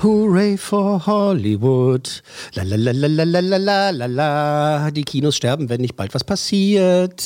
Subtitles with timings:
[0.00, 2.08] Hooray for Hollywood.
[2.54, 4.90] La la la la la la la la la.
[4.92, 7.20] Die Kinos sterben, wenn nicht bald was passiert.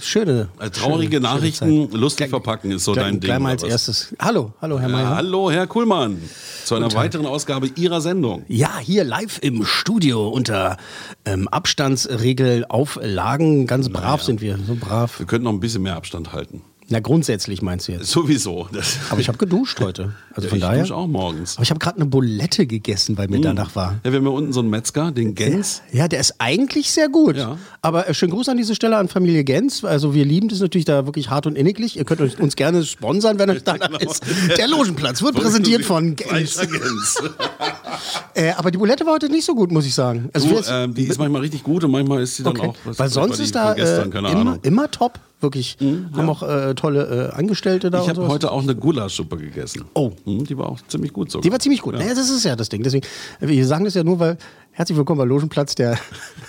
[0.00, 0.46] Schöne.
[0.60, 3.22] Äh, Traurige schöne, Nachrichten schöne lustig verpacken ist so dein Ding.
[3.22, 4.14] gleich mal als erstes.
[4.20, 5.16] Hallo, hallo Herr Ja, Mayer.
[5.16, 6.22] hallo, Herr Kuhlmann,
[6.64, 8.44] zu einer weiteren Ausgabe Ihrer Sendung.
[8.46, 10.76] Ja, hier live im Studio unter
[11.24, 13.66] ähm, Abstandsregelauflagen.
[13.66, 15.18] Ganz brav sind wir, so brav.
[15.18, 16.62] Wir könnten noch ein bisschen mehr Abstand halten.
[16.92, 18.06] Na, grundsätzlich meinst du jetzt.
[18.08, 18.68] Sowieso.
[18.70, 20.12] Das, Aber ich habe geduscht heute.
[20.34, 20.82] Also von ich daher.
[20.82, 21.56] dusche auch morgens.
[21.56, 23.98] Aber ich habe gerade eine Bulette gegessen, weil mir danach war.
[24.04, 25.80] Ja, wir haben ja unten so einen Metzger, den Gens.
[25.90, 27.36] Ja, der ist eigentlich sehr gut.
[27.38, 27.56] Ja.
[27.80, 29.84] Aber äh, schönen Gruß an diese Stelle an Familie Gens.
[29.86, 31.96] Also wir lieben das natürlich da wirklich hart und inniglich.
[31.96, 33.98] Ihr könnt euch, uns gerne sponsern, wenn euch danach Genau.
[34.10, 34.22] ist.
[34.58, 36.58] Der Logenplatz wird präsentiert von Gens.
[36.58, 37.22] Gens.
[38.34, 40.30] Äh, aber die Bulette war heute nicht so gut, muss ich sagen.
[40.32, 42.68] Also Du, ähm, die ist manchmal richtig gut und manchmal ist sie dann okay.
[42.68, 42.76] auch.
[42.84, 45.18] was- Weil sonst ist da äh, immer, immer top.
[45.42, 45.76] Wirklich.
[45.80, 49.84] Haben auch äh, tolle äh, Angestellte da Ich habe heute auch eine Gulaschsuppe gegessen.
[49.94, 50.12] Oh.
[50.24, 51.42] Hm, Die war auch ziemlich gut sogar.
[51.42, 51.94] Die war ziemlich gut.
[51.94, 52.00] Ja.
[52.00, 52.82] Naja, das ist ja das Ding.
[52.82, 53.06] Deswegen,
[53.40, 54.38] wir sagen das ja nur, weil
[54.70, 55.98] herzlich willkommen bei Logenplatz, der,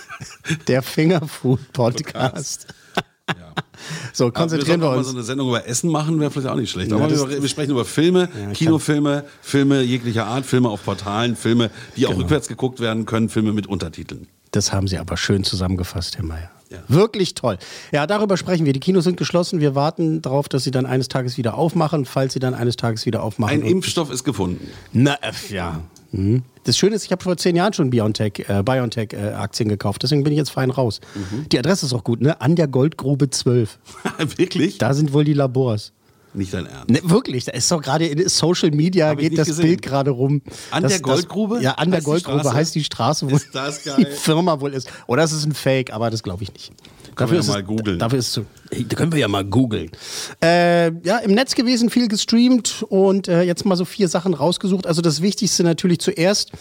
[0.68, 2.68] der Fingerfood-Podcast.
[4.14, 5.08] So, konzentrieren wir Aber uns.
[5.08, 6.92] so eine Sendung über Essen machen wäre vielleicht auch nicht schlecht.
[6.94, 11.70] Aber das- wir, wir sprechen über Filme, Kinofilme, Filme jeglicher Art, Filme auf Portalen, Filme,
[11.96, 12.14] die Genau.
[12.14, 14.28] auch rückwärts geguckt werden können, Filme mit Untertiteln.
[14.52, 16.50] Das haben Sie aber schön zusammengefasst, Herr Mayer.
[16.74, 16.80] Ja.
[16.88, 17.58] Wirklich toll.
[17.92, 18.74] Ja, darüber sprechen wir.
[18.74, 19.60] Die Kinos sind geschlossen.
[19.60, 23.06] Wir warten darauf, dass sie dann eines Tages wieder aufmachen, falls sie dann eines Tages
[23.06, 23.62] wieder aufmachen.
[23.62, 24.68] Ein Impfstoff ist gefunden.
[24.92, 25.82] Na, äh, ja.
[26.12, 26.44] Mhm.
[26.64, 30.04] Das Schöne ist, ich habe vor zehn Jahren schon BioNTech, äh, BioNTech äh, Aktien gekauft.
[30.04, 31.02] Deswegen bin ich jetzt fein raus.
[31.16, 31.50] Mhm.
[31.50, 32.40] Die Adresse ist auch gut, ne?
[32.42, 33.80] An der Goldgrube 12.
[34.38, 34.78] Wirklich?
[34.78, 35.92] Da sind wohl die Labors.
[36.36, 36.90] Nicht dein Ernst.
[36.90, 39.66] Ne, wirklich, da ist doch gerade in Social Media Hab geht das gesehen.
[39.66, 40.42] Bild gerade rum.
[40.72, 41.56] An Das- der Goldgrube?
[41.56, 43.38] Das, ja, an der Heißt die Goldgrube heißt die Straße, wo
[43.98, 44.06] die.
[44.06, 44.90] Firma wohl ist.
[45.08, 46.72] Oder es ist ein Fake, aber das glaube ich nicht.
[47.16, 48.00] Können wir ja mal googeln.
[48.00, 48.44] Dafür ist es
[48.90, 49.92] Da können wir ja mal googeln.
[50.42, 54.88] Äh, ja, im Netz gewesen, viel gestreamt und äh, jetzt mal so vier Sachen rausgesucht.
[54.88, 56.52] Also das Wichtigste natürlich zuerst,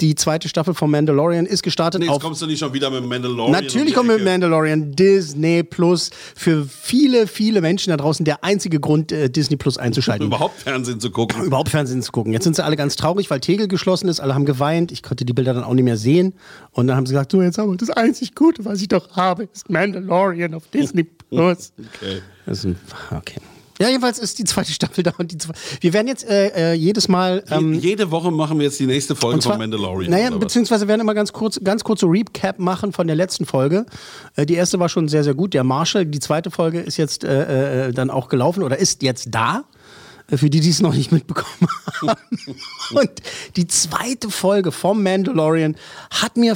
[0.00, 2.90] die zweite Staffel von Mandalorian ist gestartet Nee, jetzt auf kommst du nicht schon wieder
[2.90, 3.52] mit Mandalorian.
[3.52, 6.10] Natürlich kommen wir mit Mandalorian, Disney Plus.
[6.34, 10.26] Für viele, viele Menschen da draußen der einzige Grund, äh, Disney Plus einzuschalten.
[10.26, 11.44] Überhaupt Fernsehen zu gucken.
[11.44, 12.32] Überhaupt Fernsehen zu gucken.
[12.32, 14.20] Jetzt sind sie alle ganz traurig, weil Tegel geschlossen ist.
[14.20, 14.92] Alle haben geweint.
[14.92, 16.34] Ich konnte die Bilder dann auch nicht mehr sehen.
[16.72, 19.16] Und dann haben sie gesagt, so jetzt haben wir das einzig Gute, was ich doch
[19.16, 21.72] habe, ist Mandalorian auf Disney Plus.
[21.94, 22.20] Okay.
[22.46, 22.76] Ein,
[23.16, 23.40] okay.
[23.80, 26.74] Ja, jedenfalls ist die zweite Staffel da und die zwei, wir werden jetzt äh, äh,
[26.74, 30.10] jedes Mal ähm, Je- Jede Woche machen wir jetzt die nächste Folge zwar- von Mandalorian.
[30.10, 33.46] Naja, beziehungsweise wir werden immer ganz kurz, ganz kurz so Recap machen von der letzten
[33.46, 33.86] Folge.
[34.36, 35.54] Äh, die erste war schon sehr, sehr gut.
[35.54, 39.28] Der Marshall, die zweite Folge ist jetzt äh, äh, dann auch gelaufen oder ist jetzt
[39.30, 39.64] da.
[40.28, 41.68] Für die, die es noch nicht mitbekommen
[42.06, 42.20] haben.
[42.94, 43.10] Und
[43.56, 45.76] die zweite Folge vom Mandalorian
[46.10, 46.54] hat mir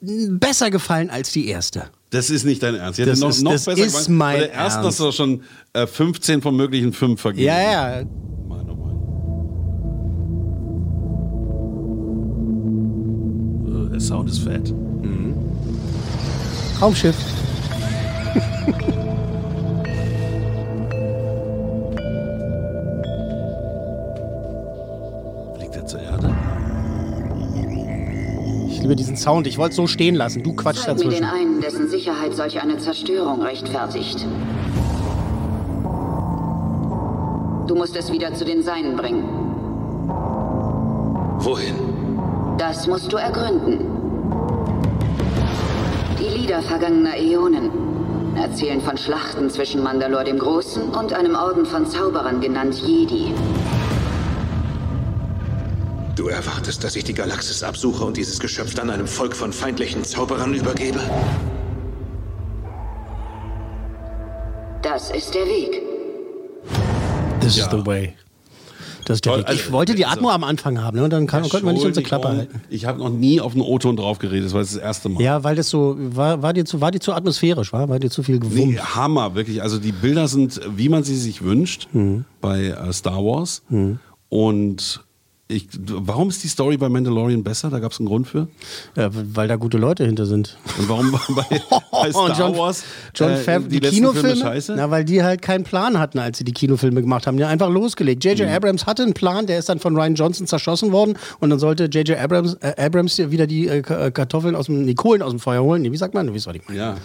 [0.00, 1.90] besser gefallen als die erste.
[2.10, 2.98] Das ist nicht dein Ernst.
[2.98, 4.18] Ich hätte Das noch, ist- noch das besser ist gemeint.
[4.18, 4.78] mein der Ernst.
[4.78, 7.46] hast du doch schon äh, 15 von möglichen 5 vergeben.
[7.46, 8.04] Ja, ja.
[8.48, 8.74] Mann, oh
[13.66, 13.86] Mann.
[13.86, 14.74] Äh, Der Sound ist fett.
[16.80, 17.16] Raumschiff.
[28.90, 29.46] Ich liebe diesen Sound.
[29.46, 30.42] Ich wollte es so stehen lassen.
[30.42, 31.24] Du quatschst Zeig mir den dazwischen.
[31.32, 34.26] einen, dessen Sicherheit solch eine Zerstörung rechtfertigt.
[37.68, 39.22] Du musst es wieder zu den Seinen bringen.
[41.38, 41.76] Wohin?
[42.58, 43.86] Das musst du ergründen.
[46.18, 47.70] Die Lieder vergangener Äonen
[48.34, 53.32] erzählen von Schlachten zwischen Mandalor dem Großen und einem Orden von Zauberern genannt Jedi.
[56.20, 60.04] Du erwartest, dass ich die Galaxis absuche und dieses Geschöpf dann einem Volk von feindlichen
[60.04, 61.00] Zauberern übergebe?
[64.82, 65.80] Das ist der Weg.
[67.40, 67.64] This Ja.
[67.64, 68.12] is the way.
[69.06, 69.48] Das ist der Weg.
[69.48, 71.04] also, ich wollte die Atmo am Anfang haben, ne?
[71.04, 72.60] Und dann kann, konnten wir nicht unsere Klappe halten.
[72.68, 74.44] Ich habe noch nie auf einen O-Ton drauf geredet.
[74.44, 75.22] Das war das erste Mal.
[75.22, 77.88] Ja, weil das so, war, war, dir zu, war dir zu atmosphärisch, war?
[77.88, 78.94] War dir zu viel Nee, gewummt?
[78.94, 79.62] Hammer, wirklich.
[79.62, 82.26] Also die Bilder sind, wie man sie sich wünscht, Mhm.
[82.42, 83.62] bei äh, Star Wars.
[84.28, 85.00] Und
[85.50, 87.70] Ich, warum ist die Story bei Mandalorian besser?
[87.70, 88.46] Da gab es einen Grund für.
[88.96, 90.56] Ja, weil da gute Leute hinter sind.
[90.78, 91.60] Und warum bei,
[91.90, 94.74] bei Star John, Wars John äh, Favreau, die, letzten Kinofilme, Filme scheiße?
[94.76, 97.36] na, weil die halt keinen Plan hatten, als sie die Kinofilme gemacht haben.
[97.36, 98.24] Die haben einfach losgelegt.
[98.24, 98.48] J.J.
[98.48, 98.54] Mhm.
[98.54, 101.84] Abrams hatte einen Plan, der ist dann von Ryan Johnson zerschossen worden und dann sollte
[101.84, 102.16] J.J.
[102.16, 105.62] Abrams, äh, Abrams wieder die äh, äh, Kartoffeln aus dem, die Kohlen aus dem Feuer
[105.62, 105.82] holen.
[105.82, 106.32] Nee, wie sagt man?
[106.32, 106.78] Weißt, was ich meine.
[106.78, 106.96] ja.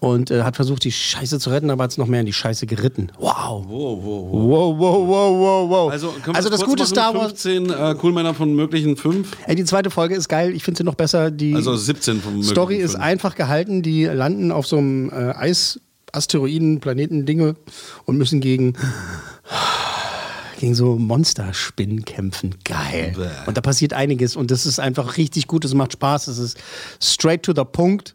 [0.00, 2.32] Und äh, hat versucht, die Scheiße zu retten, aber hat es noch mehr in die
[2.32, 3.12] Scheiße geritten.
[3.18, 3.64] Wow.
[3.68, 4.32] Wow, wow, wow.
[4.32, 5.92] Wow, wow, wow, wow, wow.
[5.92, 6.94] Also, also das kurz gute machen?
[6.94, 7.26] Star Wars.
[7.42, 9.28] 15 äh, Coolmänner von möglichen 5.
[9.46, 10.54] Ey, die zweite Folge ist geil.
[10.54, 11.30] Ich finde sie noch besser.
[11.30, 13.04] Die Also 17 von möglichen Story ist fünf.
[13.04, 13.82] einfach gehalten.
[13.82, 15.78] Die landen auf so einem äh, Eis,
[16.12, 17.56] Asteroiden, Planeten, Dinge
[18.06, 18.72] und müssen gegen
[20.58, 22.54] gegen so Monsterspinnen kämpfen.
[22.64, 23.14] Geil.
[23.46, 25.64] Und da passiert einiges und das ist einfach richtig gut.
[25.64, 26.26] Es macht Spaß.
[26.28, 26.58] Es ist
[27.02, 28.14] straight to the point.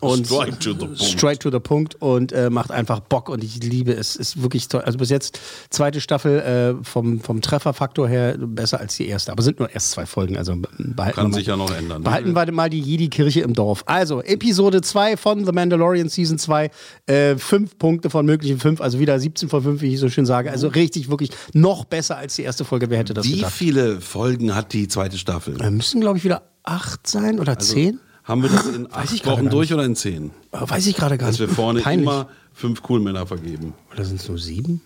[0.00, 0.98] Und Straight to the point.
[1.00, 4.16] Straight to the point und äh, macht einfach Bock und ich liebe es.
[4.16, 4.80] Ist wirklich toll.
[4.80, 5.38] Also bis jetzt
[5.70, 6.40] zweite Staffel
[6.80, 9.30] äh, vom, vom Trefferfaktor her besser als die erste.
[9.30, 10.36] Aber sind nur erst zwei Folgen.
[10.36, 11.98] Also behalten Kann sich ja noch ändern.
[12.02, 12.04] ne?
[12.04, 13.84] Behalten wir mal die Jedi-Kirche im Dorf.
[13.86, 16.70] Also, Episode 2 von The Mandalorian Season 2.
[17.06, 20.26] Äh, fünf Punkte von möglichen fünf, also wieder 17 von 5, wie ich so schön
[20.26, 20.50] sage.
[20.50, 22.90] Also richtig, wirklich noch besser als die erste Folge.
[22.90, 23.52] Wer hätte das Wie gedacht?
[23.52, 25.60] viele Folgen hat die zweite Staffel?
[25.60, 28.00] Äh, müssen, glaube ich, wieder acht sein oder zehn?
[28.26, 30.30] Haben wir das in acht Wochen durch oder in zehn?
[30.52, 31.48] Äh, weiß ich gerade gar Dass nicht.
[31.48, 32.06] wir vorne Peinlich.
[32.06, 33.72] immer fünf Coolmänner vergeben.
[33.92, 34.80] Oder sind es nur sieben?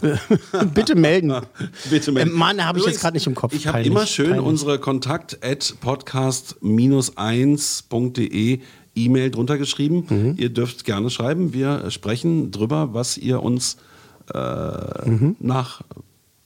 [0.74, 1.32] Bitte melden.
[1.90, 2.30] Bitte melden.
[2.30, 3.52] Äh, Mann, habe ich jetzt gerade nicht im Kopf.
[3.54, 4.46] Ich habe immer schön peinlich.
[4.46, 8.60] unsere kontakt at podcast-1.de
[8.98, 10.06] E-Mail drunter geschrieben.
[10.08, 10.34] Mhm.
[10.38, 11.52] Ihr dürft gerne schreiben.
[11.52, 13.76] Wir sprechen drüber, was ihr uns
[14.34, 15.36] äh, Mhm.
[15.38, 15.82] nach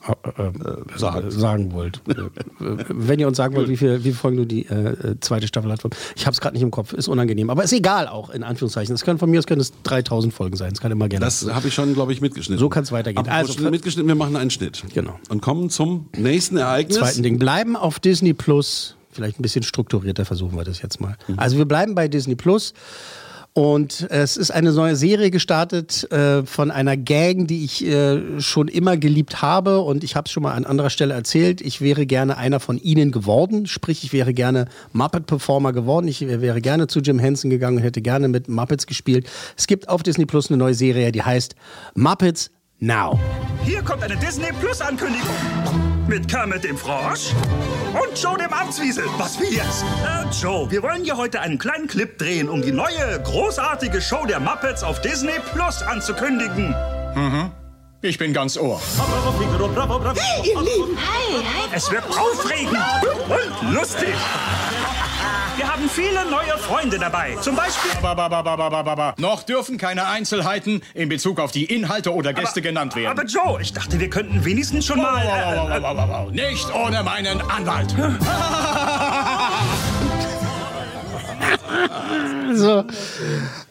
[0.08, 2.00] äh, sagen, sagen wollt.
[2.08, 2.14] Äh,
[2.88, 5.47] Wenn ihr uns sagen wollt, wie viele, wie viele Folgen du die äh, äh, zweite
[5.47, 5.81] Staffel hat.
[6.17, 7.50] Ich habe es gerade nicht im Kopf, ist unangenehm.
[7.50, 8.94] Aber ist egal auch, in Anführungszeichen.
[8.94, 10.73] Es können von mir aus können es 3000 Folgen sein.
[10.73, 11.25] Es kann immer gerne.
[11.25, 12.58] Das habe ich schon, glaube ich, mitgeschnitten.
[12.58, 13.19] So kann's weitergehen.
[13.19, 14.82] Apropos Also, Schnitt mitgeschnitten, wir machen einen Schnitt.
[14.94, 15.19] Genau.
[15.29, 16.99] Und kommen zum nächsten Ereignis.
[16.99, 17.38] zweiten Ding.
[17.38, 18.96] Bleiben auf Disney Plus.
[19.12, 21.17] Vielleicht ein bisschen strukturierter versuchen wir das jetzt mal.
[21.37, 22.75] Also wir bleiben bei Disney Plus.
[23.52, 28.69] Und es ist eine neue Serie gestartet äh, von einer Gang, die ich äh, schon
[28.69, 29.81] immer geliebt habe.
[29.81, 31.61] Und ich habe es schon mal an anderer Stelle erzählt.
[31.61, 33.67] Ich wäre gerne einer von ihnen geworden.
[33.67, 36.06] Sprich, ich wäre gerne Muppet-Performer geworden.
[36.06, 39.29] Ich wäre gerne zu Jim Henson gegangen und hätte gerne mit Muppets gespielt.
[39.56, 41.56] Es gibt auf Disney Plus eine neue Serie, die heißt
[41.94, 43.19] Muppets Now.
[43.70, 45.37] Hier kommt eine Disney Plus Ankündigung.
[46.08, 47.31] Mit Kermit dem Frosch
[47.93, 49.05] und Joe dem Amtswiesel.
[49.17, 49.84] Was wie jetzt?
[50.05, 54.26] Äh, Joe, wir wollen dir heute einen kleinen Clip drehen, um die neue, großartige Show
[54.26, 56.75] der Muppets auf Disney Plus anzukündigen.
[58.02, 58.81] Ich bin ganz Ohr.
[60.17, 60.99] Hey, ihr Lieben.
[61.72, 62.76] Es wird aufregend
[63.28, 64.14] und lustig.
[65.81, 67.37] Haben viele neue Freunde dabei.
[67.41, 67.91] Zum Beispiel...
[68.03, 69.15] Bababababababa.
[69.17, 73.19] Noch dürfen keine Einzelheiten in Bezug auf die Inhalte oder Gäste genannt werden.
[73.19, 75.25] Aber Joe, ich dachte, wir könnten wenigstens schon mal...
[75.25, 76.31] Wow, Äh, äh, wow, wow, wow, wow.
[76.32, 77.94] Nicht ohne meinen Anwalt.
[82.53, 82.85] So.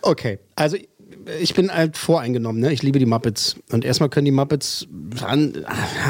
[0.02, 0.78] Okay, also
[1.40, 2.72] ich bin halt voreingenommen, ne?
[2.72, 3.58] Ich liebe die Muppets.
[3.72, 4.88] Und erstmal können die Muppets
[5.22, 5.66] an,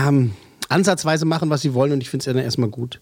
[0.08, 0.34] ähm,
[0.70, 3.02] ansatzweise machen, was sie wollen, und ich finde es ja dann erstmal gut.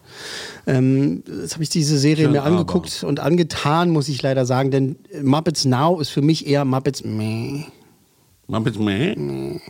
[0.66, 4.70] Ähm, jetzt habe ich diese Serie Schön, mir angeguckt und angetan, muss ich leider sagen,
[4.70, 7.64] denn Muppets Now ist für mich eher Muppets meh.
[8.48, 9.60] Muppets Meh.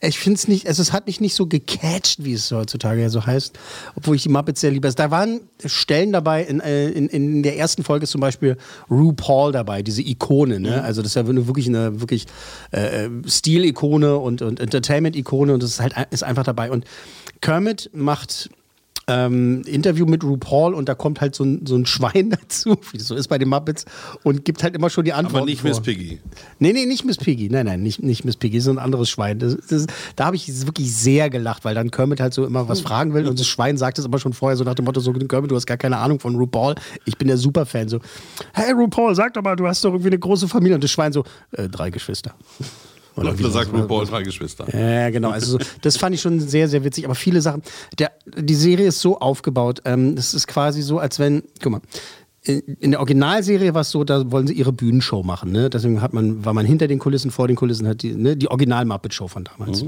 [0.00, 3.08] Ich finde es nicht, also es hat mich nicht so gecatcht, wie es heutzutage ja
[3.08, 3.58] so heißt,
[3.96, 4.86] obwohl ich die Muppets sehr liebe.
[4.86, 8.56] Also Da waren Stellen dabei, in, äh, in, in der ersten Folge ist zum Beispiel
[8.90, 10.82] RuPaul dabei, diese Ikone, ne?
[10.82, 12.26] Also das ist ja wirklich eine wirklich
[12.72, 16.70] äh, äh, Stil-Ikone und, und Entertainment-Ikone und das ist halt ist einfach dabei.
[16.70, 16.84] Und
[17.40, 18.50] Kermit macht
[19.10, 22.98] ähm, Interview mit RuPaul und da kommt halt so ein, so ein Schwein dazu, wie
[22.98, 23.84] das so ist bei den Muppets,
[24.22, 25.70] und gibt halt immer schon die Antworten Aber nicht vor.
[25.70, 26.20] Miss Piggy.
[26.58, 27.48] Nee, nee, nicht Miss Piggy.
[27.50, 29.38] Nein, nein, nicht, nicht Miss Piggy, so ein anderes Schwein.
[29.38, 32.80] Das, das, da habe ich wirklich sehr gelacht, weil dann Kermit halt so immer was
[32.80, 35.12] fragen will und das Schwein sagt es aber schon vorher so nach dem Motto, so
[35.12, 36.76] Kermit, du hast gar keine Ahnung von RuPaul.
[37.04, 37.88] Ich bin der Superfan.
[37.88, 37.98] So,
[38.54, 40.76] hey RuPaul, sag doch mal, du hast doch irgendwie eine große Familie.
[40.76, 42.34] Und das Schwein so, äh, drei Geschwister.
[43.16, 44.66] Oder das- sagt RuPaul drei Geschwister.
[44.76, 45.30] ja, genau.
[45.30, 47.04] Also so, das fand ich schon sehr, sehr witzig.
[47.04, 47.62] Aber viele Sachen.
[47.98, 49.80] Der, die Serie ist so aufgebaut.
[49.84, 51.80] Ähm, das ist quasi so, als wenn, guck mal.
[52.44, 55.52] In der Originalserie war es so, da wollen sie ihre Bühnenshow machen.
[55.52, 55.68] Ne?
[55.68, 58.34] Deswegen hat man, war man hinter den Kulissen, vor den Kulissen, hat die, ne?
[58.34, 59.84] die Original-Muppet-Show von damals.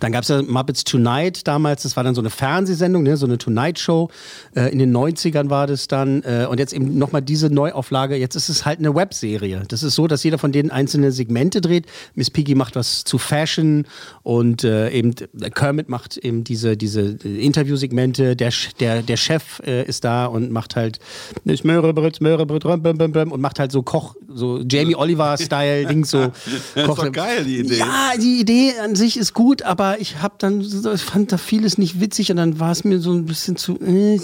[0.00, 3.26] Dann gab es ja Muppets Tonight damals, das war dann so eine Fernsehsendung, ne, so
[3.26, 4.10] eine Tonight-Show.
[4.54, 6.22] Äh, in den 90ern war das dann.
[6.22, 8.16] Äh, und jetzt eben nochmal diese Neuauflage.
[8.16, 9.62] Jetzt ist es halt eine Webserie.
[9.68, 11.86] Das ist so, dass jeder von denen einzelne Segmente dreht.
[12.14, 13.86] Miss Piggy macht was zu Fashion
[14.22, 15.14] und äh, eben
[15.54, 18.36] Kermit macht eben diese, diese Interviewsegmente.
[18.36, 20.98] Der, der, der Chef äh, ist da und macht halt
[21.44, 26.18] Möhrebrüt, rum, bum, bum, bum, und macht halt so Koch, so Jamie Oliver-Style, Ding so.
[26.74, 27.78] Das ist doch geil, die Idee.
[27.78, 31.78] Ja, die Idee an sich ist gut, aber ich habe dann, ich fand da vieles
[31.78, 33.78] nicht witzig und dann war es mir so ein bisschen zu.
[33.80, 34.18] äh,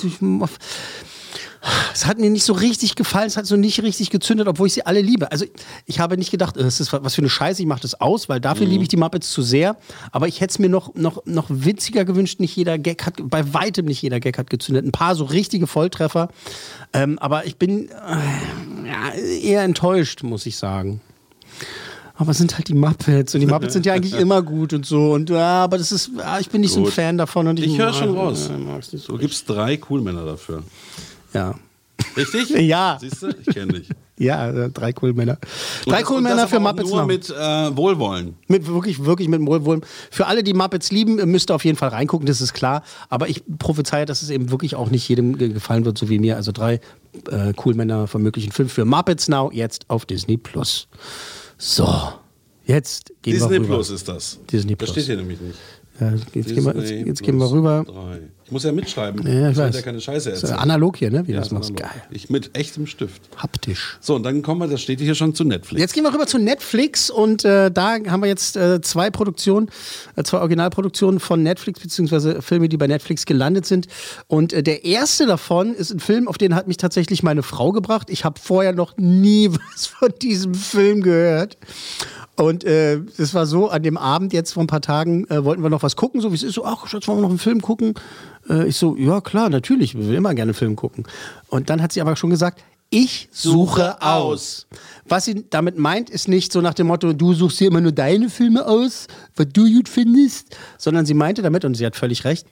[1.93, 4.73] Es hat mir nicht so richtig gefallen, es hat so nicht richtig gezündet, obwohl ich
[4.73, 5.31] sie alle liebe.
[5.31, 5.45] Also
[5.85, 8.41] ich habe nicht gedacht, es ist was für eine Scheiße, ich mache das aus, weil
[8.41, 9.77] dafür liebe ich die Muppets zu sehr.
[10.11, 12.41] Aber ich hätte es mir noch, noch, noch witziger gewünscht.
[12.41, 14.87] Nicht jeder Gag hat, bei weitem nicht jeder Gag hat gezündet.
[14.87, 16.29] Ein paar so richtige Volltreffer.
[16.95, 19.13] Ähm, aber ich bin äh, ja,
[19.43, 21.01] eher enttäuscht, muss ich sagen.
[22.15, 24.85] Aber es sind halt die Muppets und die Muppets sind ja eigentlich immer gut und
[24.85, 25.13] so.
[25.13, 26.93] Und ja, aber das ist, ja, ich bin nicht so ein Gut.
[26.93, 27.49] Fan davon.
[27.49, 28.51] Und ich, Ich höre schon raus.
[28.51, 30.63] äh, mag's nicht so Du gibst drei Coolmänner dafür.
[31.33, 31.55] Ja.
[32.17, 32.51] Richtig?
[32.61, 32.99] Ja.
[33.01, 33.29] Siehst du?
[33.29, 33.89] Ich kenne dich.
[34.19, 35.39] Ja, äh, drei cool Männer.
[35.87, 36.91] Drei das- cool das Männer für Muppets.
[36.91, 37.07] Nur noch.
[37.07, 37.35] mit äh,
[37.77, 38.35] Wohlwollen.
[38.49, 39.83] Mit wirklich, wirklich mit Wohlwollen.
[40.11, 42.83] Für alle, die Muppets lieben, müsst ihr auf jeden Fall reingucken, das ist klar.
[43.09, 46.19] Aber ich prophezeie, dass es eben wirklich auch nicht jedem ge- gefallen wird, so wie
[46.19, 46.37] mir.
[46.37, 46.81] Also drei
[47.31, 50.89] äh, cool Männer von möglichen fünf für Muppets Now, jetzt auf Disney Plus.
[51.57, 51.87] So,
[52.67, 53.75] jetzt gehen Disney wir rüber.
[53.77, 54.39] Plus ist das.
[54.51, 54.91] Disney Das Plus.
[54.91, 55.59] steht hier nämlich nicht.
[56.01, 57.85] Ja, jetzt gehen wir, jetzt, Disney jetzt gehen wir rüber.
[57.87, 58.21] drei.
[58.51, 59.25] Muss ja mitschreiben.
[59.27, 59.75] Ja, ich weiß.
[59.77, 60.61] ja keine Scheiße Das ist erzählen.
[60.61, 61.27] analog hier, ne?
[61.27, 61.71] Wie Ja, das machst.
[61.71, 61.91] analog.
[61.93, 62.03] Geil.
[62.11, 63.23] Ich mit echtem Stift.
[63.37, 63.97] Haptisch.
[64.01, 65.81] So, und dann kommen wir, das steht hier schon zu Netflix.
[65.81, 69.71] Jetzt gehen wir rüber zu Netflix und äh, da haben wir jetzt äh, zwei Produktionen,
[70.17, 73.87] äh, zwei Originalproduktionen von Netflix, beziehungsweise Filme, die bei Netflix gelandet sind.
[74.27, 77.73] Und äh, der erste davon ist ein Film, auf den hat mich tatsächlich meine Frau
[77.73, 78.09] gebracht.
[78.11, 81.57] Ich habe vorher noch nie was von diesem Film gehört.
[82.37, 85.63] Und äh, es war so, an dem Abend jetzt vor ein paar Tagen äh, wollten
[85.63, 87.39] wir noch was gucken, so wie es ist, so, ach Schatz, wollen wir noch einen
[87.39, 87.93] Film gucken?
[88.51, 91.05] Äh, ich so, ja klar, natürlich, wir will immer gerne Film gucken.
[91.49, 94.67] Und dann hat sie aber schon gesagt, ich suche aus.
[95.07, 97.93] Was sie damit meint, ist nicht so nach dem Motto, du suchst hier immer nur
[97.93, 102.25] deine Filme aus, was du gut findest, sondern sie meinte damit, und sie hat völlig
[102.25, 102.49] recht,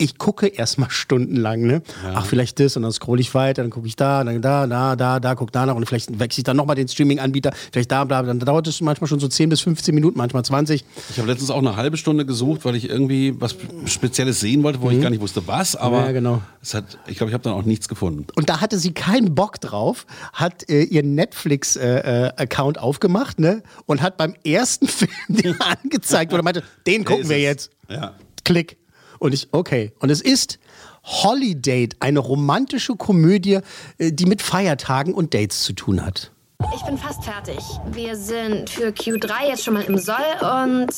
[0.00, 1.82] ich gucke erstmal stundenlang, ne?
[2.14, 4.96] Ach, vielleicht das und dann scroll ich weiter, dann gucke ich da, dann da, da,
[4.96, 8.04] da, da, guck da nach und vielleicht wechsle ich dann nochmal den Streaming-Anbieter, vielleicht da,
[8.04, 8.32] bla, bla.
[8.32, 10.84] dann dauert es manchmal schon so 10 bis 15 Minuten, manchmal 20.
[11.10, 13.54] Ich habe letztens auch eine halbe Stunde gesucht, weil ich irgendwie was
[13.84, 15.76] Spezielles sehen wollte, wo ich gar nicht wusste, was.
[15.76, 16.06] Aber Mhm.
[16.06, 16.42] Ja, genau.
[16.62, 18.26] es hat, ich glaube, ich habe dann auch nichts gefunden.
[18.36, 23.62] Und da hatte sie keinen Bock drauf, hat äh, ihren Netflix-Account aufgemacht ne?
[23.86, 27.70] und hat beim ersten Film den angezeigt oder meinte, den gucken wir jetzt.
[27.88, 28.14] Ja.
[28.44, 28.79] Klick.
[29.20, 29.92] Und ich, okay.
[30.00, 30.58] Und es ist
[31.04, 33.60] Holiday, eine romantische Komödie,
[33.98, 36.32] äh, die mit Feiertagen und Dates zu tun hat.
[36.74, 37.58] Ich bin fast fertig.
[37.92, 40.88] Wir sind für Q3 jetzt schon mal im Soll und...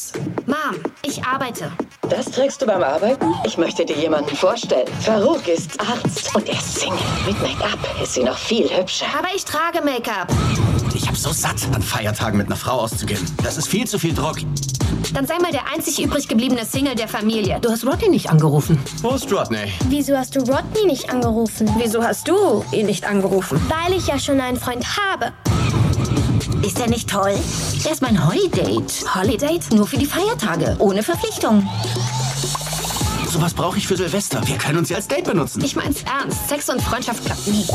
[0.46, 1.70] Mom, ich arbeite.
[2.10, 3.26] Das trägst du beim Arbeiten?
[3.44, 4.88] Ich möchte dir jemanden vorstellen.
[5.00, 6.98] Farouk ist Arzt und er ist Single.
[7.26, 9.06] Mit Make-up ist sie noch viel hübscher.
[9.16, 10.32] Aber ich trage Make-up.
[10.94, 13.24] Ich hab so satt, an Feiertagen mit einer Frau auszugehen.
[13.42, 14.38] Das ist viel zu viel Druck.
[15.14, 17.58] Dann sei mal der einzig übrig gebliebene Single der Familie.
[17.60, 18.78] Du hast Rodney nicht angerufen.
[19.02, 19.72] Wo ist Rodney?
[19.88, 21.68] Wieso hast du Rodney nicht angerufen?
[21.78, 23.60] Wieso hast du ihn nicht angerufen?
[23.68, 25.32] Weil ich ja schon einen Freund habe.
[26.66, 27.34] Ist er nicht toll?
[27.84, 28.80] Er ist mein Holiday.
[29.14, 29.60] Holiday?
[29.72, 30.76] Nur für die Feiertage.
[30.78, 31.68] Ohne Verpflichtung.
[33.28, 34.46] Sowas brauche ich für Silvester.
[34.46, 35.64] Wir können uns ja als Date benutzen.
[35.64, 36.48] Ich mein's ernst.
[36.48, 37.66] Sex und Freundschaft klappt nie.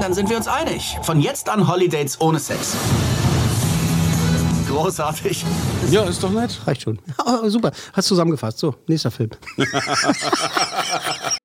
[0.00, 0.96] Dann sind wir uns einig.
[1.02, 2.74] Von jetzt an Holidates ohne Sex.
[4.68, 5.44] Großartig.
[5.90, 6.50] Ja, ist doch nett.
[6.66, 6.98] Reicht schon.
[7.26, 7.72] Ja, super.
[7.92, 8.58] Hast zusammengefasst.
[8.58, 9.30] So, nächster Film.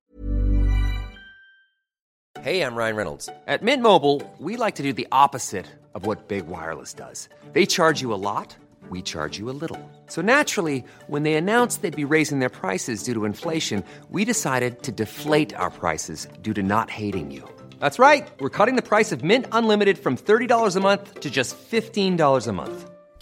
[2.42, 3.30] Hey, I'm Ryan Reynolds.
[3.48, 5.65] At Mint Mobile, we like to do the opposite
[5.96, 7.30] of what Big Wireless does.
[7.53, 8.53] They charge you a lot,
[8.89, 9.80] we charge you a little.
[10.08, 14.84] So naturally, when they announced they'd be raising their prices due to inflation, we decided
[14.84, 17.48] to deflate our prices due to not hating you.
[17.80, 18.27] That's right.
[18.42, 22.51] We're cutting the price of Mint Unlimited from $30 a month to just $15 a
[22.51, 22.89] month.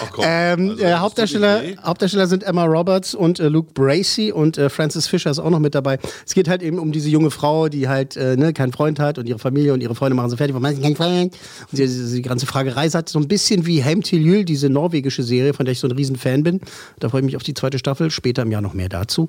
[0.00, 0.18] Ach.
[0.22, 1.62] Ähm, Also, äh, Hauptdarsteller.
[1.82, 5.58] Hauptdarsteller sind Emma Roberts und äh, Luke Bracey und äh, Francis Fisher ist auch noch
[5.58, 5.98] mit dabei.
[6.26, 9.18] Es geht halt eben um diese junge Frau, die halt äh, ne, keinen Freund hat
[9.18, 11.36] und ihre Familie und ihre Freunde machen sie fertig, keinen Freund?
[11.70, 14.70] Und sie, sie, die ganze Fragerei hat so ein bisschen wie Heim til Jul, diese
[14.70, 16.60] norwegische Serie, von der ich so ein riesen Fan bin.
[17.00, 19.28] Da freue ich mich auf die zweite Staffel, später im Jahr noch mehr dazu.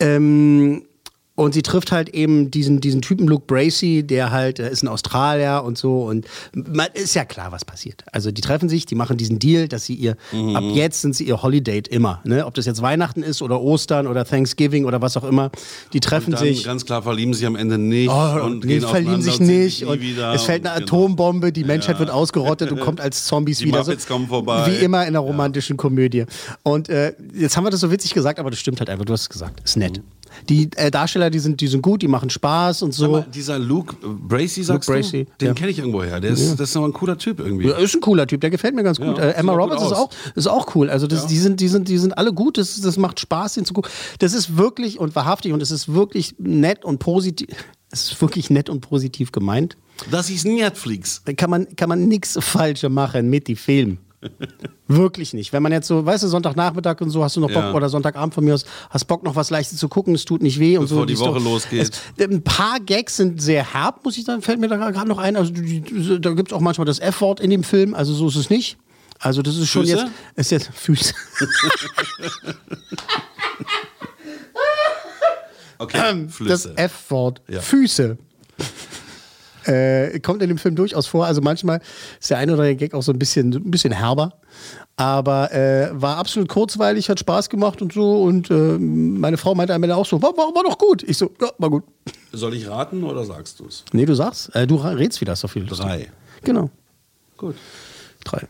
[0.00, 0.82] Ähm,
[1.38, 4.88] und sie trifft halt eben diesen, diesen Typen Luke Bracey, der halt äh, ist ein
[4.88, 6.02] Australier und so.
[6.02, 8.02] Und man, ist ja klar, was passiert.
[8.10, 10.56] Also die treffen sich, die machen diesen Deal, dass sie ihr, Mhm.
[10.56, 12.20] ab jetzt sind sie ihr Holiday immer.
[12.24, 12.44] Ne?
[12.44, 15.52] Ob das jetzt Weihnachten ist oder Ostern oder Thanksgiving oder was auch immer.
[15.92, 16.64] Die treffen Dann sich.
[16.64, 18.08] ganz klar verlieben sich am Ende nicht.
[18.10, 19.84] Oh, und nee, gehen verlieben sich und nicht.
[19.84, 20.96] Und wieder es fällt und eine genau.
[21.02, 22.00] Atombombe, die Menschheit Ja.
[22.00, 23.78] wird ausgerottet, du kommst als Zombies Die wieder.
[23.78, 24.66] Muppets kommen vorbei.
[24.72, 26.24] Wie immer in einer romantischen Komödie.
[26.64, 29.04] Und äh, jetzt haben wir das so witzig gesagt, aber das stimmt halt einfach.
[29.04, 29.60] Du hast es gesagt.
[29.64, 30.00] Ist nett.
[30.48, 33.10] Die äh, Darsteller, die sind, die sind gut, die machen Spaß und so.
[33.10, 35.30] mal, dieser Luke Bracey, sagst Luke Bracey, du?
[35.40, 35.54] Den ja.
[35.54, 36.20] kenne ich irgendwoher.
[36.20, 36.54] Der ist, Ja.
[36.54, 37.68] Das ist aber ein cooler Typ irgendwie.
[37.68, 39.18] Ja, ist ein cooler Typ, der gefällt mir ganz gut.
[39.18, 40.90] Äh, Emma Roberts gut ist auch, ist auch cool.
[40.90, 43.64] Also das, die, sind, die, sind, die sind alle gut, das, das macht Spaß, den
[43.64, 43.90] zu gucken.
[44.18, 47.48] Das ist wirklich und wahrhaftig und es ist wirklich nett und positiv.
[47.90, 49.76] Es ist wirklich nett und positiv gemeint.
[50.10, 51.22] Das ist Netflix.
[51.24, 53.98] Da kann man, kann man nichts Falsches machen mit dem Film.
[54.88, 55.52] Wirklich nicht.
[55.52, 57.72] Wenn man jetzt so, weißt du, Sonntagnachmittag und so, hast du noch Bock, Ja.
[57.74, 60.58] oder Sonntagabend von mir aus, hast Bock noch was Leichtes zu gucken, es tut nicht
[60.58, 60.96] weh und so.
[60.96, 61.90] Bevor die Woche losgeht.
[62.18, 65.18] Es, ein paar Gags sind sehr herb, muss ich sagen, fällt mir da gerade noch
[65.18, 65.36] ein.
[65.36, 68.50] Also da gibt es auch manchmal das F-Wort in dem Film, also so ist es
[68.50, 68.76] nicht.
[69.20, 69.96] Also das ist schon Füße?
[69.96, 71.14] jetzt, ist jetzt Füße.
[75.78, 76.66] Okay, Ähm, das.
[76.66, 77.40] F-Wort.
[77.48, 77.60] Ja.
[77.60, 78.18] Füße.
[79.68, 81.26] Äh, kommt in dem Film durchaus vor.
[81.26, 81.80] Also manchmal
[82.20, 84.34] ist der eine oder andere Gag auch so ein bisschen, ein bisschen herber.
[84.96, 88.22] Aber äh, war absolut kurzweilig, hat Spaß gemacht und so.
[88.22, 91.02] Und äh, meine Frau meinte am Ende auch so, war, war, war doch gut.
[91.04, 91.84] Ich so, ja, war gut.
[92.32, 93.84] Soll ich raten oder sagst du es?
[93.92, 95.66] Nee, du sagst, äh, du redst wieder, doch viel.
[95.66, 96.08] Drei.
[96.42, 96.70] Genau.
[97.36, 97.54] Gut.
[98.24, 98.46] Drei.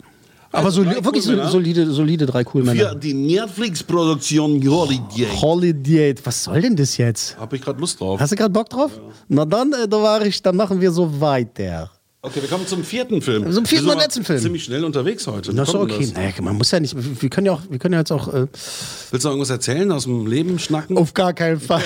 [0.50, 2.94] Aber Also so, wirklich so, solide, solide drei cool Für Männer.
[2.94, 5.26] die Netflix-Produktion Holiday.
[5.40, 6.14] Holiday.
[6.24, 7.36] Was soll denn das jetzt?
[7.38, 8.18] Habe ich gerade Lust drauf.
[8.18, 8.90] Hast du gerade Bock drauf?
[9.28, 11.90] Na dann, äh, da war ich, dann machen wir so weiter.
[12.20, 13.44] Okay, wir kommen zum vierten Film.
[13.52, 14.40] Zum vierten Wir sind und letzten Film.
[14.40, 15.54] Ziemlich schnell unterwegs heute.
[15.54, 15.98] Das ist okay.
[16.00, 16.14] das?
[16.14, 18.48] Naja, man muss ja nicht, wir können ja auch, wir können ja jetzt auch, äh,
[18.50, 20.98] Willst du noch irgendwas erzählen aus dem Leben, schnacken?
[20.98, 21.84] auf gar keinen Fall.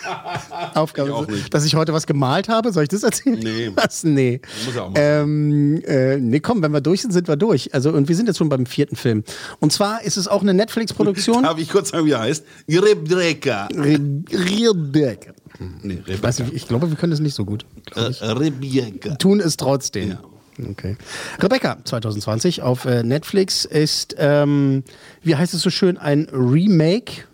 [0.74, 1.08] Aufgabe.
[1.08, 1.54] Ich auch nicht.
[1.54, 3.38] Dass ich heute was gemalt habe, soll ich das erzählen?
[3.38, 3.72] Nee.
[3.74, 4.04] Was?
[4.04, 4.42] Nee.
[4.66, 7.72] Muss ja auch mal Ähm, äh, nee, komm, wenn wir durch sind, sind wir durch.
[7.72, 9.24] Also, und wir sind jetzt schon beim vierten Film.
[9.60, 11.42] Und zwar ist es auch eine Netflix-Produktion.
[11.42, 12.44] Darf ich kurz sagen, wie er heißt?
[12.68, 13.68] Rebecca.
[13.74, 15.32] Rebecca.
[15.82, 17.64] Nee, Ich, weiß nicht, ich glaube, wir können es nicht so gut.
[17.94, 19.14] Äh, Rebecca.
[19.16, 20.18] Tun es trotzdem.
[20.70, 20.96] Okay.
[21.40, 24.84] Rebecca 2020 auf äh, Netflix ist, ähm,
[25.22, 27.24] wie heißt es so schön, ein Remake.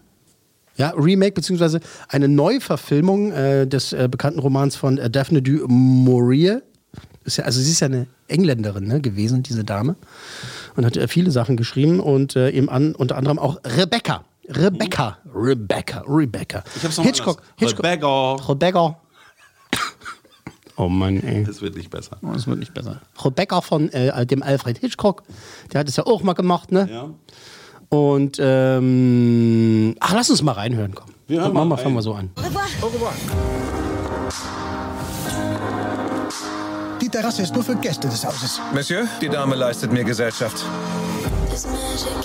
[0.77, 6.63] Ja, Remake beziehungsweise eine Neuverfilmung äh, des äh, bekannten Romans von äh, Daphne du Maurier.
[7.25, 9.97] Ist ja, also sie ist ja eine Engländerin ne, gewesen, diese Dame.
[10.77, 14.25] Und hat äh, viele Sachen geschrieben und eben an, unter anderem auch Rebecca.
[14.51, 15.19] Rebecca.
[15.33, 16.03] Rebecca.
[16.07, 16.65] Rebecca.
[16.77, 17.43] Ich hab's noch Hitchcock.
[17.57, 17.85] Hitchcock.
[17.85, 18.35] Rebecca.
[18.49, 18.97] Rebecca.
[20.77, 21.45] Oh Mann, ey.
[21.45, 22.17] Das wird nicht besser.
[22.23, 23.03] Oh, das wird nicht besser.
[23.23, 25.23] Rebecca von äh, dem Alfred Hitchcock,
[25.73, 26.89] der hat es ja auch mal gemacht, ne?
[26.91, 27.11] Ja.
[27.91, 31.11] Und ähm, ach, lass uns mal reinhören, komm.
[31.27, 32.31] Wir hören Machen mal wir, fangen wir so an.
[37.01, 38.61] Die Terrasse ist nur für Gäste des Hauses.
[38.73, 40.65] Monsieur, die Dame leistet mir Gesellschaft.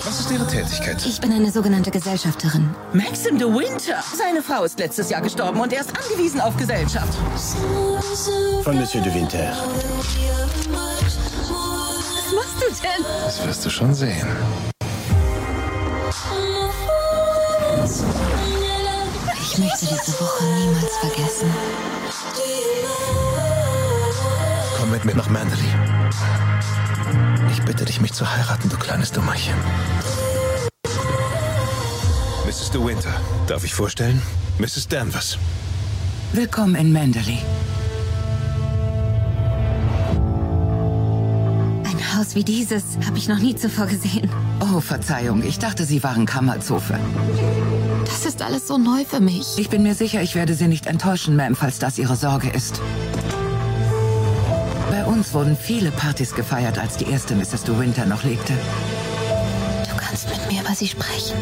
[0.03, 1.05] Was ist Ihre Tätigkeit?
[1.05, 2.73] Ich bin eine sogenannte Gesellschafterin.
[2.93, 4.03] Maxim de Winter.
[4.15, 7.17] Seine Frau ist letztes Jahr gestorben und er ist angewiesen auf Gesellschaft.
[8.63, 9.53] Von Monsieur de Winter.
[10.71, 13.05] Was machst du denn?
[13.25, 14.27] Das wirst du schon sehen.
[19.41, 21.49] Ich möchte diese Woche niemals vergessen.
[24.77, 25.63] Komm mit mir nach Mandalay.
[27.51, 29.55] Ich bitte dich, mich zu heiraten, du kleines Dummerchen.
[32.45, 32.71] Mrs.
[32.71, 33.13] De Winter,
[33.47, 34.21] darf ich vorstellen?
[34.59, 34.87] Mrs.
[34.87, 35.37] Danvers.
[36.33, 37.39] Willkommen in Mandalay.
[41.83, 44.29] Ein Haus wie dieses habe ich noch nie zuvor gesehen.
[44.59, 46.99] Oh, Verzeihung, ich dachte, Sie waren Kammerzofe.
[48.05, 49.57] Das ist alles so neu für mich.
[49.57, 52.81] Ich bin mir sicher, ich werde Sie nicht enttäuschen, Ma'am, falls das Ihre Sorge ist.
[55.05, 57.63] Bei uns wurden viele Partys gefeiert, als die erste Mrs.
[57.63, 58.53] De Winter noch lebte.
[59.87, 61.37] Du kannst mit mir über sie sprechen.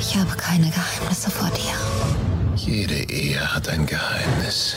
[0.00, 2.56] Ich habe keine Geheimnisse vor dir.
[2.56, 4.76] Jede Ehe hat ein Geheimnis.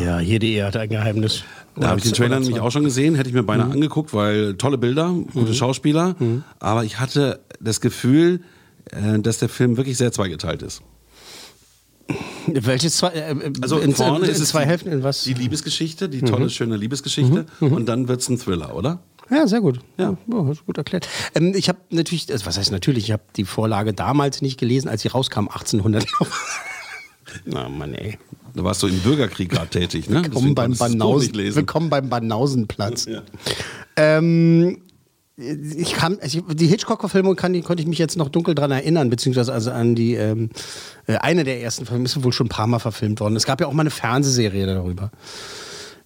[0.00, 1.44] Ja, jede Ehe hat ein Geheimnis.
[1.74, 4.54] Da habe ich den Trailer nämlich auch schon gesehen, hätte ich mir beinahe angeguckt, weil
[4.54, 6.16] tolle Bilder, gute Schauspieler.
[6.60, 8.40] Aber ich hatte das Gefühl,
[8.90, 10.80] äh, dass der Film wirklich sehr zweigeteilt ist.
[12.66, 15.24] Welches zwei, äh, äh, Also in, vorne in, ist in es zwei Hälften in was?
[15.24, 16.26] Die Liebesgeschichte, die Mhm.
[16.26, 17.46] tolle, schöne Liebesgeschichte.
[17.60, 19.00] Und dann wird es ein Thriller, oder?
[19.30, 19.80] Ja, sehr gut.
[19.98, 21.08] Ja, du gut erklärt.
[21.34, 24.88] Ähm, ich habe natürlich, also was heißt natürlich, ich habe die Vorlage damals nicht gelesen,
[24.88, 26.06] als sie rauskam, 1800.
[27.44, 28.18] Na Mann, ey.
[28.54, 30.22] Da warst du im Bürgerkrieg gerade tätig, ne?
[30.24, 33.04] Willkommen beim, Banausen, willkommen beim Banausenplatz.
[33.06, 33.22] Ja.
[33.96, 34.78] Ähm,
[35.36, 39.10] ich kann, also die Hitchcock-Verfilmung kann, die, konnte ich mich jetzt noch dunkel dran erinnern,
[39.10, 40.48] beziehungsweise also an die ähm,
[41.06, 43.36] äh, eine der ersten Filme ist wohl schon ein paar Mal verfilmt worden.
[43.36, 45.10] Es gab ja auch mal eine Fernsehserie darüber.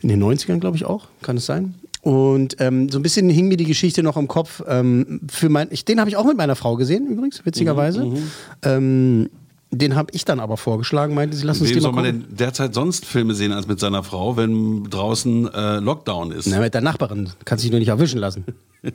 [0.01, 1.75] In den 90ern, glaube ich, auch, kann es sein.
[2.03, 4.63] Und ähm, so ein bisschen hing mir die Geschichte noch im Kopf.
[4.67, 8.07] Ähm, für mein, ich, den habe ich auch mit meiner Frau gesehen, übrigens, witzigerweise.
[8.07, 8.31] Mhm,
[8.63, 9.31] Ähm,
[9.73, 12.05] den habe ich dann aber vorgeschlagen, meinte sie, lass uns Wem den mal soll man
[12.05, 12.29] gucken.
[12.29, 16.47] denn derzeit sonst Filme sehen als mit seiner Frau, wenn draußen äh, Lockdown ist?
[16.47, 17.31] Na, mit der Nachbarin.
[17.45, 18.45] Kannst dich nur nicht erwischen lassen.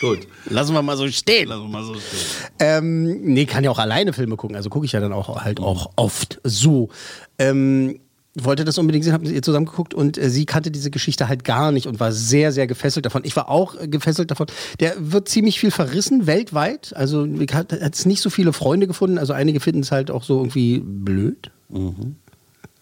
[0.00, 0.26] Gut.
[0.50, 1.48] Lassen wir mal so stehen.
[1.48, 2.20] Lassen wir mal so stehen.
[2.58, 4.56] Ähm, nee, kann ja auch alleine Filme gucken.
[4.56, 6.90] Also gucke ich ja dann auch halt auch oft so.
[7.38, 8.00] Ähm,
[8.36, 11.28] wollte das unbedingt sehen, habe mit ihr zusammen geguckt und äh, sie kannte diese Geschichte
[11.28, 13.22] halt gar nicht und war sehr, sehr gefesselt davon.
[13.24, 14.46] Ich war auch äh, gefesselt davon.
[14.80, 16.92] Der wird ziemlich viel verrissen weltweit.
[16.96, 19.18] Also hat es nicht so viele Freunde gefunden.
[19.18, 21.50] Also einige finden es halt auch so irgendwie blöd.
[21.68, 22.16] Mhm.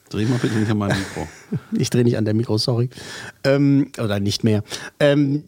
[0.08, 1.26] Dreh mal bitte nicht an meinem Mikro.
[1.78, 2.88] Ich drehe nicht an der Mikro, sorry.
[3.44, 4.62] Ähm, oder nicht mehr.
[5.00, 5.44] Ähm,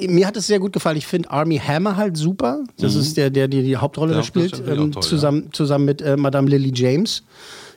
[0.00, 0.96] mir hat es sehr gut gefallen.
[0.96, 2.64] Ich finde Army Hammer halt super.
[2.78, 3.00] Das Mhm.
[3.00, 6.16] ist der, der die, die Hauptrolle Ja, da spielt, ähm, toll, zusammen, zusammen mit äh,
[6.16, 7.22] Madame Lily James,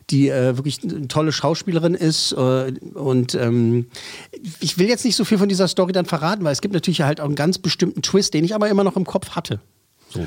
[0.10, 2.32] die äh, wirklich eine tolle Schauspielerin ist.
[2.34, 3.88] Äh, und ähm,
[4.60, 7.02] ich will jetzt nicht so viel von dieser Story dann verraten, weil es gibt natürlich
[7.02, 9.60] halt auch einen ganz bestimmten Twist, den ich aber immer noch im Kopf hatte.
[10.10, 10.26] So.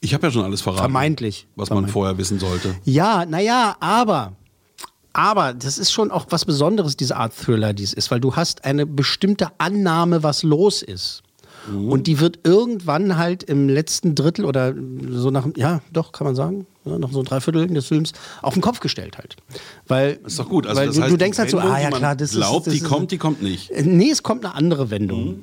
[0.00, 0.80] Ich habe ja schon alles verraten.
[0.80, 1.46] Vermeintlich.
[1.56, 2.74] Was man vorher wissen sollte.
[2.84, 4.32] Ja, naja, aber.
[5.12, 8.36] Aber das ist schon auch was Besonderes, diese Art Thriller, die es ist, weil du
[8.36, 11.22] hast eine bestimmte Annahme, was los ist.
[11.70, 14.74] Und die wird irgendwann halt im letzten Drittel oder
[15.10, 18.54] so nach, ja, doch, kann man sagen, ja, nach so ein Dreiviertel des Films auf
[18.54, 19.36] den Kopf gestellt halt.
[19.86, 20.66] Weil, Ist doch gut.
[20.66, 22.74] Also weil du, heißt, du denkst halt so, ah ja klar, das glaubt, ist.
[22.74, 23.70] Das die kommt, die kommt nicht.
[23.70, 25.42] Äh, Nee, es kommt eine andere Wendung.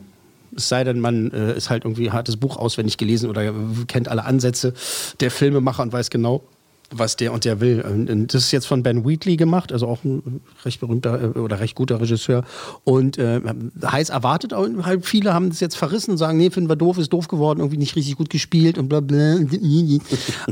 [0.56, 3.54] Es sei denn, man äh, ist halt irgendwie hartes Buch auswendig gelesen oder
[3.88, 4.74] kennt alle Ansätze
[5.20, 6.44] der Filmemacher und weiß genau,
[6.92, 8.26] was der und der will.
[8.28, 11.76] Das ist jetzt von Ben Wheatley gemacht, also auch ein recht berühmter äh, oder recht
[11.76, 12.44] guter Regisseur.
[12.84, 13.42] Und äh,
[13.84, 17.12] heiß erwartet, halt viele haben es jetzt verrissen und sagen, nee, finden wir doof, ist
[17.12, 19.38] doof geworden, irgendwie nicht richtig gut gespielt und bla bla.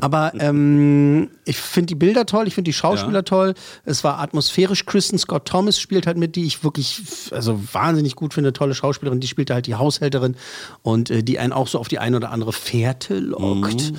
[0.02, 3.22] Aber ähm, ich finde die Bilder toll, ich finde die Schauspieler Ja.
[3.22, 3.54] toll.
[3.86, 4.86] Es war atmosphärisch.
[4.86, 8.52] Kristen Scott Thomas spielt halt mit, die ich wirklich also wahnsinnig gut finde.
[8.54, 10.36] Tolle Schauspielerin, die spielt halt die Haushälterin
[10.82, 13.94] und äh, die einen auch so auf die eine oder andere Fährte lockt.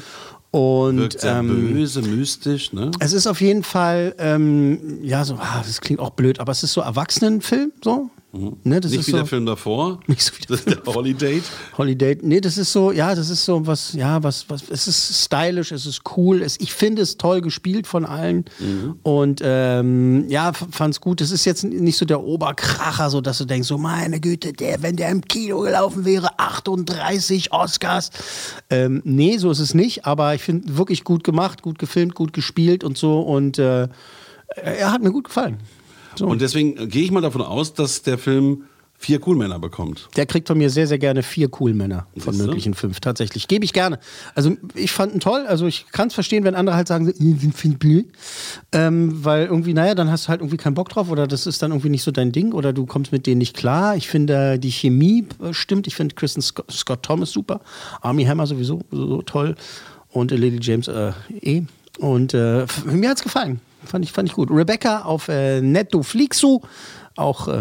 [0.56, 0.96] Und.
[0.96, 2.90] Wirkt sehr ähm, böse, mystisch, ne?
[2.98, 6.62] es ist auf jeden Fall, ähm, ja, so, ah, das klingt auch blöd, aber es
[6.62, 8.08] ist so Erwachsenenfilm, so.
[8.64, 10.00] Ne, das nicht ist wie so, der Film davor.
[10.06, 11.42] Nicht so wie das ist der Holiday.
[11.76, 12.18] Holiday.
[12.22, 15.72] Nee, das ist so, ja, das ist so was, ja, was, was, es ist stylisch,
[15.72, 16.42] es ist cool.
[16.42, 18.44] Es, ich finde es toll gespielt von allen.
[19.02, 21.20] Und ähm, ja, fand's gut.
[21.20, 24.82] Es ist jetzt nicht so der Oberkracher, so dass du denkst, so meine Güte, der,
[24.82, 28.10] wenn der im Kino gelaufen wäre, 38 Oscars.
[28.70, 32.32] Ähm, nee, so ist es nicht, aber ich finde wirklich gut gemacht, gut gefilmt, gut
[32.32, 33.20] gespielt und so.
[33.20, 33.88] Und äh,
[34.56, 35.58] er hat mir gut gefallen.
[36.20, 38.64] Und deswegen gehe ich mal davon aus, dass der Film
[38.98, 40.08] vier Coolmänner bekommt.
[40.16, 42.46] Der kriegt von mir sehr, sehr gerne vier Coolmänner von Siehste?
[42.46, 43.00] möglichen fünf.
[43.00, 43.46] Tatsächlich.
[43.48, 43.98] Gebe ich gerne.
[44.34, 45.44] Also ich fand ihn toll.
[45.46, 48.06] Also ich kann es verstehen, wenn andere halt sagen, ich finde blöd.
[48.72, 51.62] Ähm, weil irgendwie, naja, dann hast du halt irgendwie keinen Bock drauf oder das ist
[51.62, 53.96] dann irgendwie nicht so dein Ding oder du kommst mit denen nicht klar.
[53.96, 55.86] Ich finde, die Chemie äh, stimmt.
[55.86, 57.60] Ich finde Kristen Scott, Scott Thomas super.
[58.00, 59.56] Army Hammer sowieso so toll.
[60.08, 61.62] Und äh, Lady James äh, eh.
[61.98, 63.60] Und äh, mir hat's gefallen.
[63.86, 64.50] Fand ich, fand ich gut.
[64.50, 66.60] Rebecca auf äh, Netflixu.
[67.18, 67.52] Auch, äh,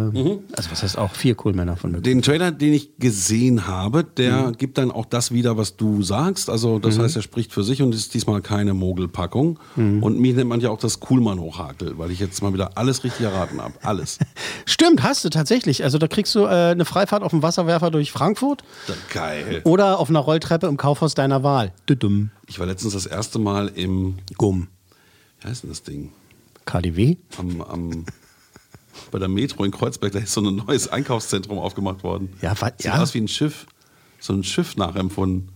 [0.52, 2.02] also was heißt auch vier Coolmänner von mir.
[2.02, 4.58] Den Trailer, den ich gesehen habe, der Mhm.
[4.58, 6.50] gibt dann auch das wieder, was du sagst.
[6.50, 7.04] Also das Mhm.
[7.04, 9.58] heißt, er spricht für sich und ist diesmal keine Mogelpackung.
[9.78, 10.04] Mhm.
[10.04, 13.26] Und mich nennt man ja auch das Coolmann-Hochhakel, weil ich jetzt mal wieder alles richtig
[13.28, 13.76] erraten habe.
[13.82, 14.20] Alles.
[14.66, 15.86] Stimmt, hast du tatsächlich.
[15.86, 18.66] Also da kriegst du äh, eine Freifahrt auf dem Wasserwerfer durch Frankfurt
[19.14, 19.62] Geil.
[19.64, 21.72] oder auf einer Rolltreppe im Kaufhaus deiner Wahl.
[21.88, 22.30] Düdüm.
[22.48, 24.68] Ich war letztens das erste Mal im Gumm.
[25.46, 26.12] Wie heißt denn das Ding?
[26.66, 27.18] KDW?
[27.38, 28.06] Am, am,
[29.12, 32.34] bei der Metro in Kreuzberg, da ist so ein neues Einkaufszentrum aufgemacht worden.
[32.42, 32.98] Ja, wa- Sieht ja.
[33.02, 33.68] aus wie ein Schiff.
[34.20, 35.50] So ein Schiff nachempfunden.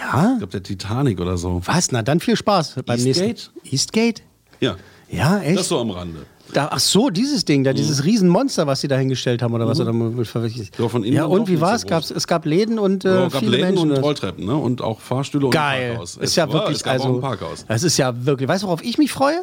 [0.00, 0.32] Ja?
[0.32, 1.62] Ich glaube, der Titanic oder so.
[1.66, 1.92] Was?
[1.92, 3.28] Na dann viel Spaß beim Eastgate?
[3.28, 3.60] nächsten.
[3.70, 4.22] Eastgate?
[4.58, 4.76] Ja.
[5.08, 5.56] Ja, echt?
[5.58, 6.26] Das so am Rande.
[6.52, 7.76] Da, ach so, dieses Ding, da, Mhm.
[7.76, 9.80] dieses Riesenmonster, was sie da hingestellt haben, oder was?
[9.80, 10.70] Oder mal verwechselt.
[10.78, 11.86] Ja, von innen ja, auch und wie war es?
[11.86, 13.82] Gab's, es gab Läden und äh, Ja, es gab viele Läden Menschen.
[13.84, 14.00] und oder?
[14.00, 14.56] Rolltreppen, ne?
[14.56, 15.88] Und auch Fahrstühle und ein Geil.
[15.90, 16.16] Parkhaus.
[16.16, 17.64] Ist Es ja war- wirklich, es gab auch also, ein Parkhaus.
[17.68, 19.40] das ist ja wirklich, weißt du, worauf ich mich freue?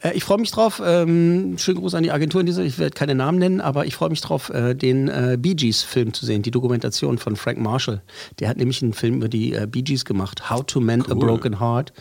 [0.00, 2.94] Äh, ich freue mich drauf, ähm, schönen Gruß an die Agentur in dieser, ich werde
[2.94, 6.24] keine Namen nennen, aber ich freue mich drauf, äh, den äh, Bee Gees Film zu
[6.24, 8.00] sehen, die Dokumentation von Frank Marshall.
[8.40, 11.14] Der hat nämlich einen Film über die äh, Bee Gees gemacht, How to Mend a
[11.14, 11.20] Cool.
[11.26, 11.92] Broken Heart,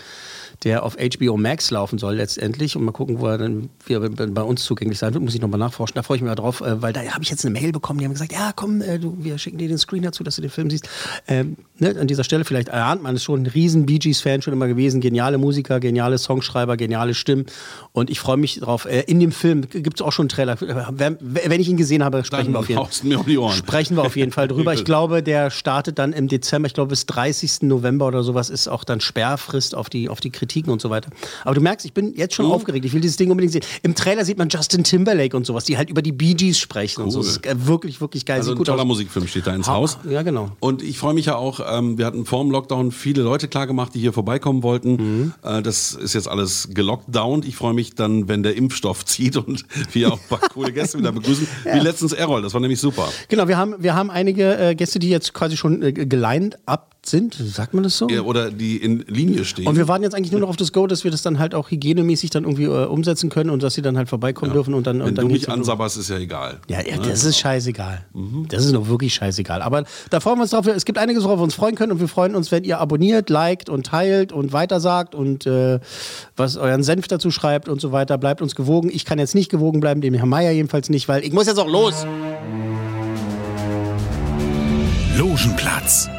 [0.64, 4.10] der auf HBO Max laufen soll letztendlich und mal gucken, wo er dann wie er
[4.10, 5.96] bei uns zugänglich sein wird, muss ich nochmal nachforschen.
[5.96, 8.00] Da freue ich mich mal drauf, äh, weil da habe ich jetzt eine Mail bekommen,
[8.00, 10.42] die haben gesagt, ja komm, äh, du, wir schicken dir den Screen dazu, dass du
[10.42, 10.90] den Film siehst.
[11.28, 14.54] Ähm, ne, an dieser Stelle vielleicht erahnt man es schon, ein riesen Bee Gees-Fan schon
[14.54, 17.46] immer gewesen, geniale Musiker, geniale Songschreiber, geniale Stimmen
[17.92, 18.86] und ich freue mich drauf.
[18.86, 20.58] Äh, in dem Film gibt es auch schon einen Trailer.
[20.60, 22.80] Wenn, ich ihn gesehen habe, sprechen wir auf jeden.
[23.52, 24.74] Sprechen wir auf jeden Fall drüber.
[24.74, 27.64] Ich glaube, der startet dann im Dezember, ich glaube bis 30.
[27.64, 31.10] November oder sowas ist auch dann Sperrfrist auf die, auf die Kritiken und so weiter.
[31.44, 32.52] Aber du merkst, ich bin jetzt schon Mhm.
[32.54, 32.86] aufgeregt.
[32.86, 33.64] Ich will dieses Ding unbedingt sehen.
[33.84, 37.02] Im Trailer sieht man Justin Timberlake und sowas, die halt über die Bee Gees sprechen
[37.04, 37.20] und so.
[37.20, 37.26] Cool.
[37.26, 38.38] Das ist äh, wirklich, wirklich geil.
[38.38, 38.88] Also Sieht ein toller aus.
[38.88, 39.98] Musikfilm steht da ins Ha- Haus.
[40.10, 40.52] Ja, genau.
[40.60, 43.68] Und ich freue mich ja auch, ähm, wir hatten vor dem Lockdown viele Leute klar
[43.68, 44.92] gemacht, die hier vorbeikommen wollten.
[44.96, 45.34] Mhm.
[45.44, 47.46] Äh, das ist jetzt alles gelockdownt.
[47.46, 50.98] Ich freue mich dann, wenn der Impfstoff zieht und wir auch ein paar coole Gäste
[51.00, 51.48] wieder begrüßen.
[51.74, 53.10] Wie letztens Errol, das war nämlich super.
[53.28, 56.96] Genau, wir haben, wir haben einige äh, Gäste, die jetzt quasi schon äh, gelined up
[57.10, 58.08] sind, sagt man das so?
[58.10, 59.68] Ja, Oder die in Linie stehen.
[59.68, 61.56] Und wir warten jetzt eigentlich nur noch auf das Go, dass wir das dann halt
[61.56, 64.86] auch hygienemäßig dann irgendwie äh, umsetzen können und dass sie dann halt vorbeikommen dürfen und
[64.88, 65.00] dann.
[65.00, 66.60] wenn und dann du mich ansabberst, ist ja egal.
[66.70, 67.08] Ja, ja, Ne?
[67.10, 68.06] das ist scheißegal.
[68.14, 68.46] Mhm.
[68.50, 69.62] Das ist noch wirklich scheißegal.
[69.62, 70.68] Aber da freuen wir uns drauf.
[70.68, 73.30] Es gibt einiges, worauf wir uns freuen können und wir freuen uns, wenn ihr abonniert,
[73.30, 75.80] liked und teilt und weitersagt und äh,
[76.36, 78.18] was euren Senf dazu schreibt und so weiter.
[78.18, 78.90] Bleibt uns gewogen.
[78.92, 81.60] Ich kann jetzt nicht gewogen bleiben, dem Herr Meier jedenfalls nicht, weil ich muss jetzt
[81.60, 82.06] auch los.
[85.18, 86.10] Logenplatz,